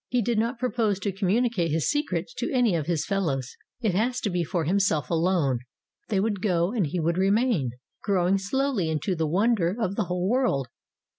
He 0.07 0.23
did 0.23 0.39
not 0.39 0.57
propose 0.57 0.97
to 1.01 1.11
communicate 1.11 1.69
his 1.69 1.87
secret 1.87 2.31
to 2.37 2.51
any 2.51 2.73
of 2.73 2.87
his 2.87 3.05
fellows. 3.05 3.55
It 3.81 3.93
was 3.93 4.19
to 4.21 4.31
be 4.31 4.43
for 4.43 4.63
himself 4.65 5.11
alone. 5.11 5.59
They 6.07 6.19
would 6.19 6.41
go 6.41 6.71
and 6.71 6.87
he 6.87 6.99
would 6.99 7.19
remain, 7.19 7.73
growing 8.01 8.39
slowly 8.39 8.89
into 8.89 9.15
the 9.15 9.27
wonder 9.27 9.75
of 9.79 9.93
the 9.97 10.05
whole 10.05 10.27
world. 10.27 10.69